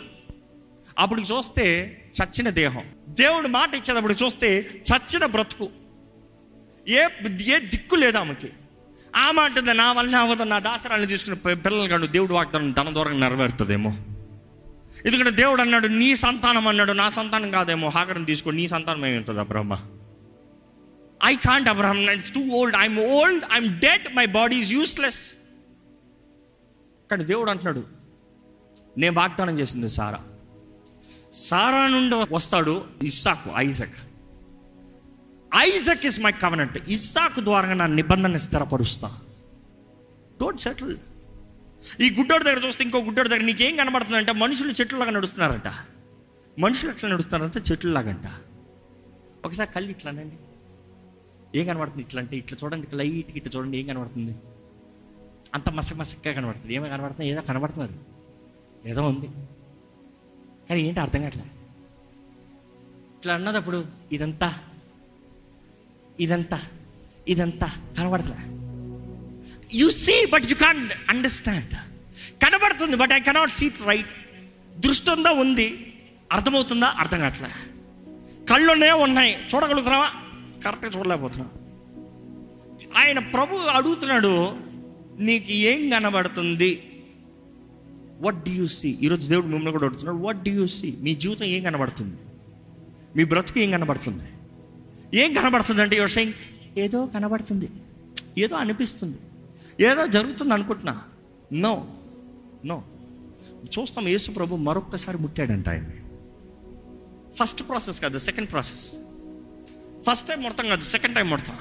[0.99, 2.85] అప్పుడు చూస్తే చచ్చిన దేహం.
[3.09, 5.69] దేవుడు మాట ఇచ్చేది అప్పుడు చూస్తే చచ్చిన బ్రతుకు.
[6.89, 7.07] ఏ
[7.45, 8.49] ఏ దిక్కు లేదు ఆమెకి.
[9.17, 13.91] ఆ మాట నా వల్ల అవ్వదు నా దాసరాన్ని తీసుకుని పిల్లలు కాదు దేవుడు వాగ్దానం తన దూరంగా నెరవేరుతుందేమో.
[15.05, 19.79] ఎందుకంటే దేవుడు అన్నాడు నీ సంతానం అన్నాడు నా సంతానం కాదేమో హాగరం తీసుకో నీ సంతానం ఏమి Abraham
[21.25, 25.37] I can't Abraham it's too old I'm old I'm dead my body is useless
[27.11, 27.85] కానీ దేవుడు అంటున్నాడు
[28.99, 30.21] నేను వాగ్దానం చేసింది సారా.
[31.33, 33.99] సారా నుండి వస్తాడు ఇస్సాకు Isaac.
[35.59, 39.09] Isaac is my covenant ఇస్సాకు ద్వారా నా నిబంధన స్థిరపరుస్తా.
[40.41, 40.97] డోంట్ సెటిల్
[42.01, 45.69] ఈ గుడ్డోడి దగ్గర చూస్తే ఇంకో గుడ్డోడి దగ్గర నీకేం కనబడుతుందంటే మనుషులు చెట్లలాగా నడుస్తున్నారంట.
[46.59, 48.27] మనుషులు ఎట్లా నడుస్తున్నారంటే చెట్లలాగంట
[49.45, 50.37] ఒకసారి కళ్ళు ఇట్లానండి.
[51.59, 54.33] ఏం కనబడుతుంది ఇట్లా అంటే ఇట్లా చూడండి లైట్ ఇట్లా చూడండి ఏం కనబడుతుంది?
[55.57, 56.73] అంత మసక మసక్గా కనబడుతుంది.
[56.75, 57.95] ఏమో కనబడుతుంది ఏదో కనబడుతున్నారు.
[58.93, 59.29] ఏదో ఉంది.
[60.69, 61.47] కానీ ఏంటి అర్థం కావట్లే?
[63.19, 63.79] ఇట్లా అన్నదప్పుడు
[64.13, 64.49] ఇదంతా
[66.25, 66.59] ఇదంతా
[67.33, 68.37] ఇదంతా కనబడట్లే
[69.81, 70.83] you see but you can
[71.13, 71.75] understand
[72.45, 74.13] కనబడుతుంది but I cannot see right
[74.85, 75.67] దృష్టి ఉందా ఉంది
[76.33, 77.51] అర్థమవుతుందా అర్థం కావట్లే?
[78.51, 79.33] కళ్ళునే ఉన్నాయి?
[79.51, 80.09] చూడగలుగుతున్నావా?
[80.67, 81.49] కరెక్ట్గా చూడలేకపోతున్నా.
[82.97, 84.57] ఆయన ప్రభు అడుగుతున్నాడు
[85.19, 86.83] నీకు ఏం కనబడుతుంది?
[88.21, 91.47] వాట్ డి యూ సీ ఈరోజు దేవుడు మిమ్మల్ని కూడా అడుగుతున్నాడు వాట్ డి యూ సీ మీ జీవితం
[91.47, 92.17] ఏం కనబడుతుంది?
[93.17, 94.25] మీ బ్రతుకు ఏం కనబడుతుంది?
[95.15, 96.33] ఏం కనబడుతుంది అంటే యువర్
[96.79, 97.69] ఏదో కనబడుతుంది.
[98.39, 99.19] ఏదో అనిపిస్తుంది.
[99.81, 101.03] ఏదో జరుగుతుంది అనుకుంటున్నా.
[101.53, 101.87] నో
[102.65, 102.85] నో
[103.79, 105.95] చూస్తాం యేసు ప్రభు మరొక్కసారి ముట్టాడంట ఆయన్ని.
[107.37, 108.95] ఫస్ట్ ప్రాసెస్ కాదు సెకండ్ ప్రాసెస్
[110.07, 111.57] ఫస్ట్ టైం ముడతాం కాదు second time ముడతాం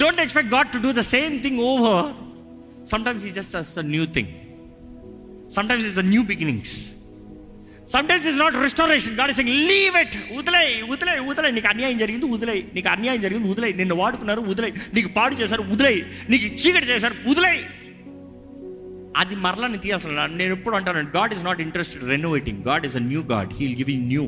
[0.00, 2.06] don't expect God to do the same thing over
[2.92, 4.32] sometimes is just a new thing
[5.56, 6.74] sometimes is a new beginnings
[7.92, 12.56] sometimes is not restoration God is leave it వదిలే వదిలే వదిలే నీకు అన్యాయం జరిగింది వదిలే
[12.76, 15.94] నీకు అన్యాయం జరిగింది వదిలే నిన్ను వాడుకున్నారు వదిలే నీకు పాడు చేశారు వదిలే
[16.32, 17.54] నీకు చీకటి చేశారు వదిలే
[19.22, 23.04] అది మరలా నేను తీయాల్సిన నేను ఎప్పుడు అంటాను God is not interested renovating God is a
[23.10, 24.24] new God heal give new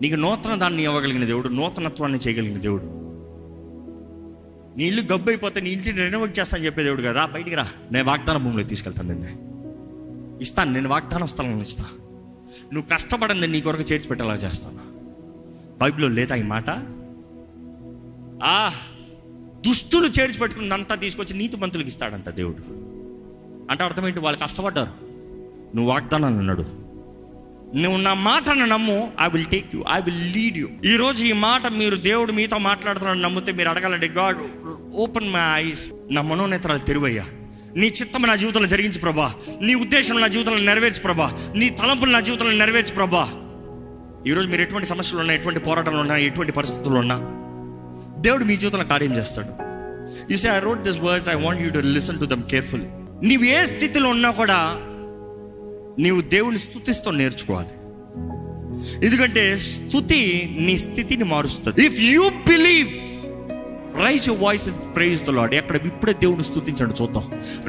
[0.00, 3.04] నీకు నూతన దాన్ని ఇవ్వగలిగిన దేవుడు నూతనత్వాన్ని చేయగలిగిన దేవుడు.
[4.78, 7.26] నీ ఇల్లు గబ్బు అయిపోతే నీ ఇంటిని రెనోవేట్ చేస్తాను చెప్పే దేవుడు కదా.
[7.26, 7.68] బయటికి రా.
[7.92, 9.54] నేను వాగ్దాన భూమిలో తీసుకెళ్తాను నిన్ను.
[10.42, 12.04] ఇస్తాను నేను వాగ్దానం స్థలంలో ఇస్తాను
[12.74, 14.78] నువ్వు కష్టపడింది నీ కొరకు చేర్చి పెట్టేలా చేస్తాను.
[15.78, 16.70] బైబిల్లో లేదా ఈ మాట.
[18.44, 18.72] ఆ
[19.66, 22.62] దుష్టులు చేర్చి పెట్టుకున్నంతా తీసుకొచ్చి నీతి మంతులకు ఇస్తాడంట దేవుడు.
[23.70, 24.90] అంటే అర్థమేంటి వాళ్ళు కష్టపడ్డారు.
[25.76, 26.83] నువ్వు వాగ్దానాన్ని అన్నాడు
[27.76, 31.32] నువ్వు నా మాటను నమ్ము I will take you I will lead you ఈ రోజు ఈ
[31.32, 34.36] మాట మీరు దేవుడు మీతో మాట్లాడుతున్నాడు నమ్మితే మీరు అడగాలండి గాడ్
[34.94, 37.24] ఓపెన్ మై ఐస్ నా మనోనేత్రాలు తెరువయ్యా.
[37.76, 39.34] నీ చిత్తం నా జీవితంలో జరిగించి ప్రభా.
[39.60, 41.32] నీ ఉద్దేశం నా జీవితంలో నెరవేర్చు ప్రభా.
[41.56, 43.28] నీ తలంపులు నా జీవితంలో నెరవేర్చు ప్రభా.
[44.26, 47.16] ఈరోజు మీరు ఎటువంటి సమస్యలు ఉన్నా ఎటువంటి పోరాటాలు ఉన్నా ఎటువంటి పరిస్థితులు ఉన్నా
[48.20, 49.48] దేవుడు మీ జీవితంలో కార్యం చేస్తాడు.
[50.30, 52.86] You say I wrote this words I want you to listen to them carefully
[53.26, 54.58] నీవు ఏ స్థితిలో ఉన్నా కూడా
[55.98, 57.68] నీవు దేవుని స్థుతిస్తూ నేర్చుకోవాలి
[59.06, 61.86] ఎందుకంటే స్థుతి నీ స్థితిని మారుస్తుంది.
[61.86, 62.88] If you believe
[64.02, 67.24] raise voice praise the Lord ఎక్కడ ఇప్పుడే దేవుని స్థుతించండి చూద్దాం.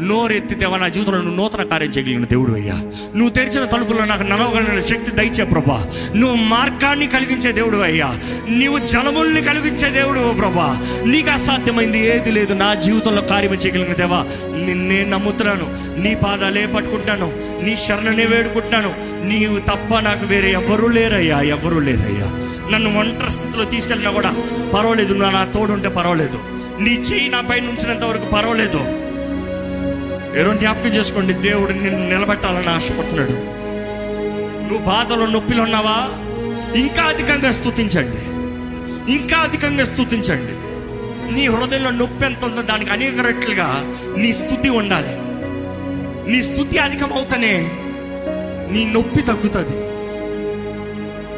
[0.08, 2.74] నోరెత్తి దేవా నా జీవితంలో నువ్వు నూతన కార్యం చేయగలిగిన దేవుడు అయ్యా.
[3.16, 5.92] నువ్వు తెరిచిన తలుపులో నాకు నలవగలిగిన శక్తి దయచే ప్రభా.
[6.16, 8.20] నువ్వు మార్గాన్ని కలిగించే దేవుడు అయ్యా.
[8.50, 10.86] నీవు జలముల్ని కలిగించే దేవుడు ప్రభా.
[11.06, 12.54] నీకు అసాధ్యమైంది ఏది లేదు.
[12.54, 14.26] నా జీవితంలో కార్యం చేయగలిగిన దేవా
[14.66, 16.00] నిన్నే నమ్ముతున్నాను.
[16.02, 18.94] నీ పాదాలే పట్టుకుంటాను నీ శరణనే వేడుకుంటున్నాను.
[19.26, 22.40] నీవు తప్ప నాకు వేరే ఎవరు లేరయ్యా ఎవరు లేరయ్యా.
[22.72, 24.30] నన్ను ఒంటరి స్థితిలో తీసుకెళ్ళినా కూడా
[24.74, 25.14] పర్వాలేదు.
[25.14, 26.15] నువ్వు నా తోడుంటే పర్వాలేదు.
[26.24, 28.78] నీ చేయి నా పైన ఉంచినంత వరకు పర్వాలేదు.
[30.38, 33.32] ఎవరో జ్ఞాపకం చేసుకోండి దేవుడు నిన్ను నిలబెట్టాలని ఆశపడుతున్నాడు.
[34.62, 36.10] నువ్వు బాధలో నొప్పిలో ఉన్నావా?
[36.80, 38.36] ఇంకా అధికంగా స్తుతించండి.
[39.12, 40.66] ఇంకా అధికంగా స్తుతించండి.
[41.34, 45.18] నీ హృదయంలో నొప్పి ఎంత ఉందో దానికి అనేక రెట్లుగా నీ స్థుతి ఉండాలి.
[46.32, 47.72] నీ స్థుతి అధికమవుతనే
[48.72, 49.86] నీ నొప్పి తగ్గుతుంది.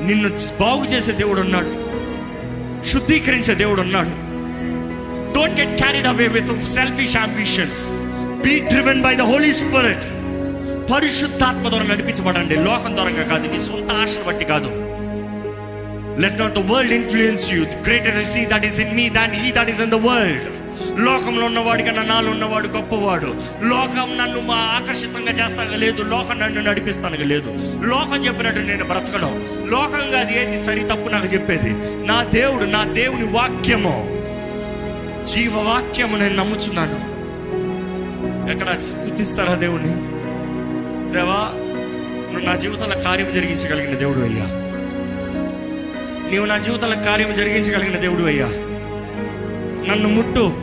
[0.07, 1.87] నిన్ను బాగు చేసే దేవుడు ఉన్నాడు.
[2.87, 4.26] శుద్ధీకరించే దేవుడు ఉన్నాడు.
[5.37, 7.81] Don't get carried away with selfish ambitions
[8.43, 10.05] be driven by the Holy Spirit
[10.91, 12.55] పరిశుద్ధాత్మ ద్వారా నడిపించబడండి.
[12.55, 14.69] లోకం ద్వారా కాదు నీ సొంత ఆశను బట్టి కాదు.
[16.21, 19.69] Let not the world influence you greater see that is in me than he that
[19.69, 20.47] is in the world
[20.99, 23.29] లోకంలో ఉన్నవాడి కన్నా నాలో ఉన్నవాడు గొప్పవాడు.
[23.63, 26.01] లోకం నన్ను మా ఆకర్షితంగా చేస్తాను లేదు.
[26.01, 27.49] లోకం నన్ను నడిపిస్తాను లేదు.
[27.85, 29.33] లోకం చెప్పినట్టు నేను బ్రతకడం
[29.69, 31.71] లోకంగా అది ఏది సరి తప్పు నాకు చెప్పేది.
[32.07, 34.17] నా దేవుడు నా దేవుని వాక్యము.
[35.27, 37.17] జీవవాక్యము నేను నమ్ముచున్నాను.
[38.51, 39.93] ఎక్కడ స్థుతిస్తారా దేవుణ్ణి?
[41.13, 41.51] దేవా
[42.31, 44.43] నువ్వు నా జీవితంలో కార్యం జరిగించగలిగిన దేవుడు అయ్యా.
[46.31, 48.45] నీవు నా జీవితంలో కార్యం జరిగించగలిగిన దేవుడు అయ్యా.
[49.91, 50.53] నన్ను ముట్టు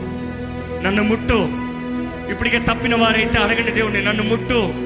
[0.83, 1.47] నన్ను ముట్టు.
[2.31, 4.85] ఇప్పటికే తప్పిన వారైతే అడగండి దేవుని నన్ను ముట్టు.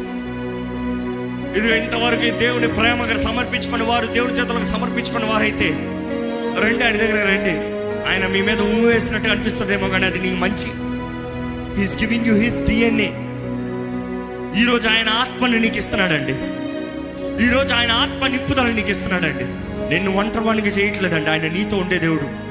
[1.60, 5.70] ఇది ఇంతవరకు ఈ దేవుని ప్రేమగా సమర్పించుకుని వారు దేవుని చేతులకు సమర్పించుకున్న వారైతే
[6.62, 7.69] రండి ఆయన దగ్గర రండి.
[8.10, 10.72] ఆయన మీ మీద ఊ వేసినట్టు అనిపిస్తుందేమో కానీ అది నీకు మంచి.
[11.82, 13.10] He's giving you his DNA
[14.62, 16.34] ఈరోజు ఆయన ఆత్మని నీకు ఇస్తున్నాడండి.
[17.46, 19.44] ఈరోజు ఆయన ఆత్మ నింపుదల నీకు ఇస్తున్నాడండి.
[19.94, 21.30] నిన్ను ఒంటరివాణిగా చేయట్లేదండి.
[21.30, 22.50] ఆయన నీతో ఉండే దేవుడు.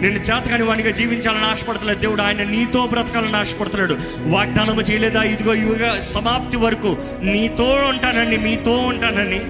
[0.00, 1.98] నిన్ను చేతకాని వాడిగా జీవించాలని ఆశపడతలేదు.
[1.98, 3.96] దేవుడు ఆయన నీతో బ్రతకాలని ఆశపడుతున్నాడు.
[4.20, 5.22] వాగ్దానం చేయలేదా?
[5.22, 9.40] ఇదిగో యుగ సమాప్తి వరకు నీతో ఉంటానని మీతో ఉంటానని.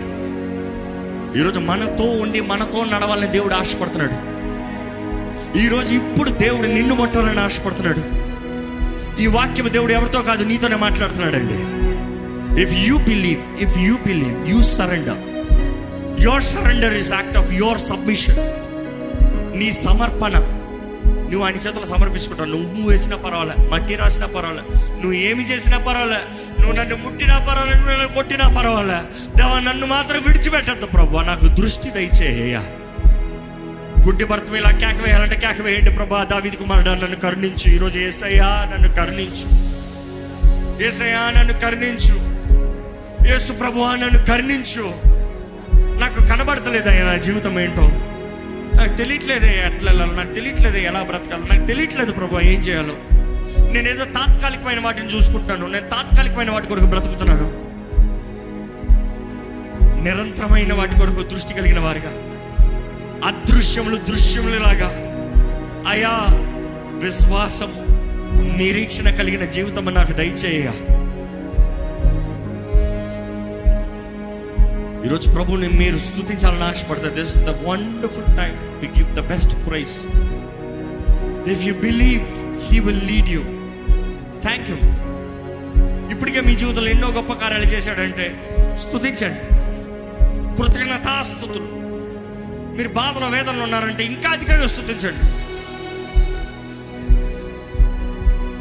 [1.41, 4.26] ఈరోజు మనతో ఉండి మనతో నడవాలని దేవుడు ఆశపడుతున్నాడు.
[5.65, 8.03] ఈరోజు ఇప్పుడు దేవుడు నిన్ను ముట్టాలని ఆశపడుతున్నాడు.
[9.23, 11.59] ఈ వాక్యం దేవుడు ఎవరితో కాదు నీతోనే మాట్లాడుతున్నాడండి.
[12.63, 15.23] If you believe if you believe you surrender
[16.25, 18.39] your surrender is act of your submission
[19.59, 20.33] నీ సమర్పణ.
[21.31, 22.49] నువ్వు ఆయన చేతులు సమర్పించుకుంటావు.
[22.49, 26.21] నువ్వు వేసినా పర్వాలే మట్టి రాసినా పర్వాలే నువ్వు ఏమి చేసినా పర్వాలే
[26.61, 29.01] నువ్వు నన్ను ముట్టినా పర్వాలే నువ్వు నన్ను కొట్టినా పర్వాలే.
[29.37, 31.19] దేవా నన్ను మాత్రం విడిచిపెట్టద్దు ప్రభు.
[31.19, 32.59] నాకు దృష్టి దయచేయ.
[34.07, 36.25] గుడ్డి భర్త ఇలా కేక వేయాలంటే కేక వేయండి ప్రభా.
[36.25, 37.71] దావిది కుమారుడు నన్ను కరుణించు.
[37.71, 39.49] ఈరోజు ఏసయ్యా నన్ను కరుణించు.
[40.87, 42.37] ఏసయ్యా నన్ను కరుణించు.
[43.33, 44.95] యేసు ప్రభువా నన్ను కరుణించు.
[46.01, 47.83] నాకు కనబడతలేదయ్యా నా జీవితం ఏంటో.
[48.77, 51.55] నాకు తెలియట్లేదే ఎట్లా వెళ్ళాలో నాకు తెలియట్లేదే ఎలా బ్రతకాలో.
[51.55, 52.95] నాకు తెలియట్లేదు ప్రభు ఏం చేయాలో.
[53.73, 57.67] నేను ఏదో తాత్కాలికమైన వాటిని చూసుకుంటాను నేను తాత్కాలికమైన వాటి కొరకు బ్రతుకుతున్నాను.
[60.05, 62.26] నిరంతరమైన వాటి కొరకు దృష్టి కలిగిన వారిగా.
[63.25, 64.91] అదృశ్యములు దృశ్యములలాగా.
[65.89, 66.15] అయా
[67.05, 67.71] విశ్వాసం
[68.57, 70.69] నిరీక్షణ కలిగిన జీవితం నాకు దయచేయ
[75.07, 77.15] ఈరోజు ప్రభుని మీరు స్థుతించాలని ఆశపడతారు.
[77.15, 79.95] This the wonderful time to give the best praise
[81.51, 82.23] if you believe
[82.73, 83.43] he will lead you
[84.43, 84.77] thank you
[86.11, 88.27] ఇప్పటికే మీ జీవితంలో ఎన్నో గొప్ప కార్యాలు చేశాడంటే
[88.77, 89.41] స్థుతించండి
[90.57, 91.76] కృతజ్ఞతాస్తుతులు
[92.77, 95.27] మీరు బాధలో వేదనలు ఉన్నారంటే ఇంకా అధికంగా స్థుతించండి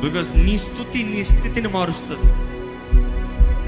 [0.04, 2.28] బికాస్ నీ స్థుతి నీ స్థితిని మారుస్తుంది.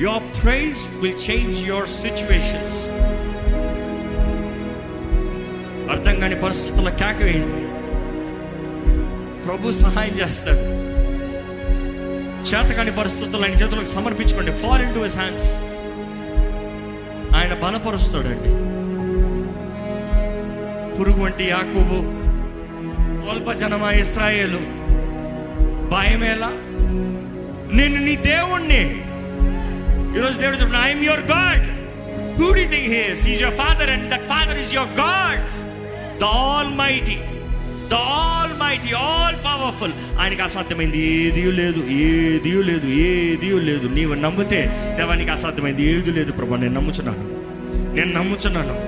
[0.05, 2.77] Your praise will change your situations
[5.93, 7.63] అర్థం కాని పరిస్థితుల కేక వేయండి
[9.45, 10.63] ప్రభు సహాయం చేస్తాడు.
[12.49, 14.51] చేతకాని పరిస్థితులు ఆయన చేతులకు సమర్పించుకోండి.
[14.63, 15.49] Fall in to his hands
[17.37, 18.51] ఆయన బలపరుస్తాడండి.
[20.99, 21.97] పురుగు వంటి యాకూబు
[23.19, 24.57] స్వల్ప జనమా ఇస్రాయేలు
[25.89, 26.49] భయమేలా
[27.73, 28.83] నేను నీ దేవుణ్ణి.
[30.17, 31.65] ఈరోజు దేవుడు చెప్పిన I'm your God
[32.39, 35.41] who the thing his is your father and that father is your God
[36.19, 36.23] the
[36.75, 37.17] almighty
[37.89, 37.93] the
[38.59, 43.87] almighty all powerful ఆయనకి అసాధ్యమైంది ఏది లేదు ఏది లేదు ఏది లేదు.
[43.87, 46.57] నీవు నమ్మితే దేవానికి అసాధ్యమైంది ఏది లేదు ప్రభా.
[46.57, 47.23] నేను నమ్ముచున్నాను.
[47.93, 48.86] నేను నమ్ముచున్నాను.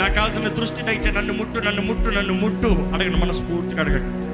[0.00, 4.30] నాకు కావాల్సిన దృష్టి దయచే నన్ను ముట్టు నన్ను ముట్టు నన్ను ముట్టు అడగండి మన స్ఫూర్తిగా అడగండి.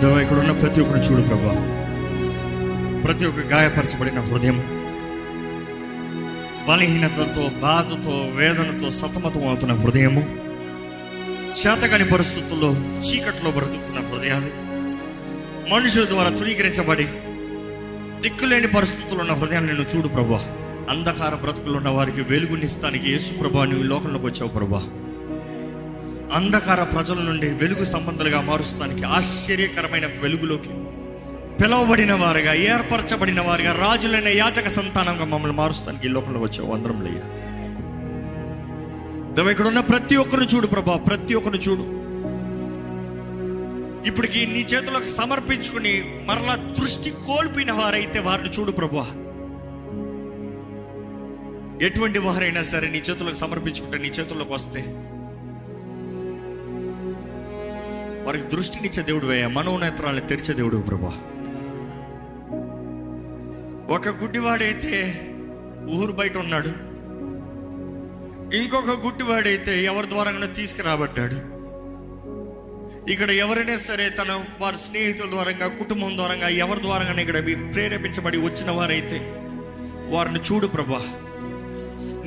[0.00, 1.82] దేవా ఇక్కడ ఉన్న ప్రతి ఒక్కరు చూడు ప్రభా.
[3.04, 4.58] ప్రతి ఒక్క గాయపరచబడిన హృదయం.
[6.68, 10.20] బలహీనతతో బాధతో వేదనతో సతమతం అవుతున్న హృదయము.
[11.60, 14.50] చేతకాని పరిస్థితుల్లో చీకట్లో బ్రతుకుతున్న హృదయాలు.
[15.74, 17.04] మనుషుల ద్వారా తృణీకరించబడి
[18.20, 20.55] దిక్కులేని పరిస్థితుల్లో ఉన్న హృదయాన్ని నేను చూడు ప్రభా.
[20.90, 24.82] అంధకార బ్రతుకులు ఉన్న వారికి వెలుగునిస్తానికి యేసు ప్రభా నువ్వు ఈ లోకంలోకి వచ్చావు ప్రభా.
[26.32, 30.68] అంధకార ప్రజల నుండి వెలుగు సంబంధాలుగా మారుస్తానికి ఆశ్చర్యకరమైన వెలుగులోకి
[31.62, 36.74] పిలువబడిన వారుగా ఏర్పరచబడిన వారుగా రాజులైన యాచక సంతానంగా మమ్మల్ని మారుస్తానికి లోకంలోకి వచ్చావు.
[36.74, 37.46] అందరం లేయా.
[39.32, 42.06] దేవ ఇక్కడ ఉన్న ప్రతి ఒక్కరిని చూడు ప్రభా ప్రతి ఒక్కరిని చూడు.
[44.08, 49.06] ఇప్పటికి నీ చేతులకు సమర్పించుకుని మరలా దృష్టి కోల్పోయిన వారైతే వారిని చూడు ప్రభా.
[51.82, 54.84] ఎటువంటి వారైనా సరే నీ చేతులకు సమర్పించుకుంటే నీ చేతుల్లోకి వస్తే
[58.24, 61.12] వారికి దృష్టినిచ్చే దేవుడు వేయ మనోనేత్రాలను తెరిచే దేవుడు ప్రభా.
[63.94, 65.20] ఒక గుడ్డివాడైతే
[65.90, 66.68] ఊరు బయట ఉన్నాడు.
[68.56, 71.56] ఇంకొక గుడ్డివాడైతే ఎవరి ద్వారా తీసుకురాబట్టాడు.
[73.10, 79.18] ఇక్కడ ఎవరైనా సరే తన వారి స్నేహితుల ద్వారంగా కుటుంబం ద్వారంగా ఎవరి ద్వారంగా ఇక్కడ ప్రేరేపించబడి వచ్చిన వారైతే
[80.08, 81.25] వారిని చూడు ప్రభా.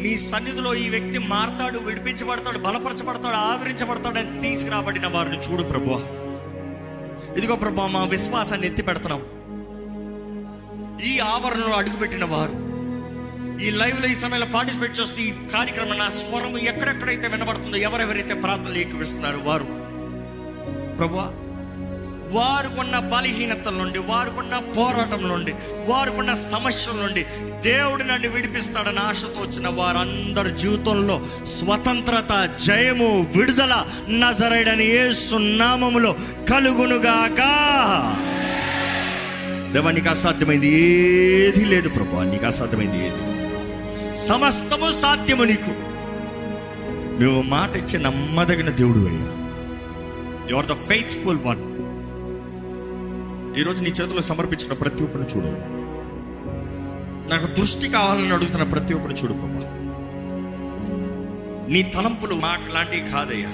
[0.02, 6.00] నీ సన్నిధిలో ఈ వ్యక్తి మారతాడు విడిపించబడతాడు బలపరచబడతాడు ఆదరించబడతాడు అని తీసుకురాబడిన వారిని చూడు ప్రభు
[7.38, 9.22] ఇదిగో ప్రభు మా విశ్వాసాన్ని ఎత్తి పెడుతున్నాం
[11.04, 12.56] ఈ ఆవరణలో అడుగుపెట్టిన వారు
[13.66, 19.38] ఈ లైవ్లో ఈ సమయంలో పార్టిసిపేట్ చేస్తూ ఈ కార్యక్రమం నా స్వరం ఎక్కడెక్కడైతే వినబడుతుందో ఎవరెవరైతే ప్రార్థనలు ఏకవిస్తున్నారు
[19.38, 19.68] వారు.
[20.98, 21.26] ప్రభా
[22.34, 25.54] వారుకున్న బలహీనతల నుండి వారుకున్న పోరాటం నుండి
[25.88, 27.26] వారుకున్న సమస్యల నుండి
[27.62, 36.16] దేవుడు నన్ను విడిపిస్తాడని ఆశతో వచ్చిన వారందరి జీవితంలో స్వతంత్రత జయము విడుదల నజరైడని ఏ సున్నామములో
[36.50, 37.42] కలుగునుగాక.
[39.72, 43.20] దేవా నీకు అసాధ్యమైంది ఏది లేదు ప్రభు నీకు అసాధ్యమైంది ఏది
[44.28, 45.72] సమస్తము సాధ్యము నీకు.
[47.24, 49.32] నువ్వు మాట ఇచ్చి నమ్మదగిన దేవుడు అయ్యా.
[50.52, 51.69] You are the faithful one
[53.60, 55.48] ఈరోజు నీ చేతిలో సమర్పించిన ప్రతి ఒక్కరిని చూడు.
[57.30, 59.70] నాకు దృష్టి కావాలని అడుగుతున్న ప్రతి ఒక్కరిని చూడు ప్రభా.
[61.70, 63.50] నీ తలంపులు మాకు లాంటివి కాదయ్యా.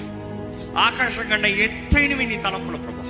[0.80, 3.02] ఆకాశం కన్నా ఎత్తైనవి నీ తలంపులు ప్రభా.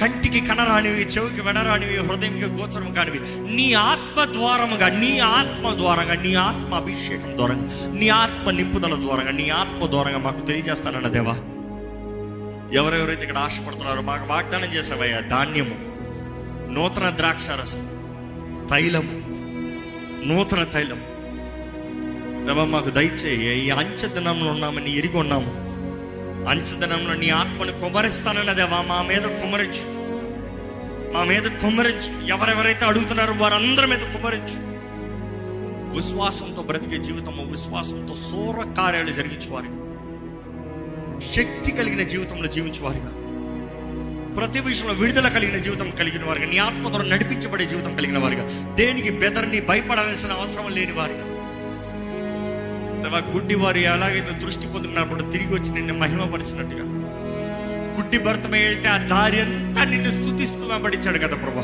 [0.00, 3.20] కంటికి కనరానివి చెవికి వెనరానివి హృదయంకి గోచరం కానివి
[3.56, 9.48] నీ ఆత్మ ద్వారముగా నీ ఆత్మ ద్వారంగా నీ ఆత్మ అభిషేకం ద్వారంగా నీ ఆత్మ నింపుదల ద్వారంగా నీ
[9.48, 11.36] ఆత్మ ద్వారంగా మాకు తెలియజేస్తానన్న దేవా.
[12.74, 15.94] ఎవరెవరైతే ఇక్కడ ఆశపడుతున్నారో మాకు వాగ్దానం చేసావయ్యా ధాన్యము
[16.72, 17.90] నూతన ద్రాక్షారసం
[18.70, 19.24] తైలము
[20.26, 21.02] నూతన తైలం
[22.46, 25.64] దేవా మాకు దయచేయి ఈ అంచెదినంలో ఉన్నామని ఎరిగి ఉన్నాము.
[26.50, 29.88] అంచెదినంలో నీ ఆత్మను కుమరిస్తానన్న దేవా మా మీద కుమరించు.
[31.14, 32.26] మా మీద కుమరించు.
[32.26, 34.74] ఎవరెవరైతే అడుగుతున్నారో వారందరి మీద కుమరించు.
[35.96, 39.83] విశ్వాసంతో బ్రతికే జీవితము విశ్వాసంతో సూర కార్యాలు జరిగించేవారిగా
[41.20, 43.10] శక్తి కలిగిన జీవితంలో జీవించేవారిగా.
[44.34, 49.60] ప్రతి విషయంలో విడుదల కలిగిన జీవితం కలిగిన వారుగా నీ ఆత్మతో నడిపించబడే జీవితం కలిగిన వారిగా దేనికి బెదర్ని
[49.60, 51.24] భయపడాల్సిన అవసరం లేని వారుగా
[53.34, 56.82] గుడ్డి వారు ఎలాగైతే దృష్టి పొందుకున్నప్పుడు తిరిగి వచ్చి నిన్ను మహిమపరిచినట్టుగా.
[57.96, 61.62] గుడ్డి భర్తమే అయితే ఆ దారి అంతా నిన్ను స్థుతిస్తూ వెంబడించాడు కదా ప్రభా.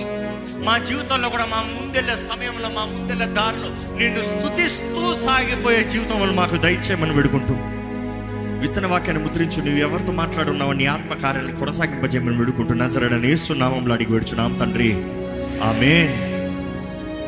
[0.64, 7.12] మా జీవితంలో కూడా మా ముందెళ్ళే సమయంలో మా ముందెళ్ళే దారిలో నిన్ను స్థుతిస్తూ సాగిపోయే జీవితం మాకు దయచేయమని
[7.12, 7.54] వేడుకుంటూ
[8.60, 9.56] విత్తన వాక్యాన్ని ముద్రించు.
[9.56, 14.92] నువ్వు ఎవరితో మాట్లాడున్నావు నీ ఆత్మ కార్యాన్ని కొనసాగింపజేయమని వేడుకుంటూ నజరడని ఏస్తున్నామంలో అడిగి వేడుచున్నాం తండ్రి.
[15.60, 16.29] ఆమెన్.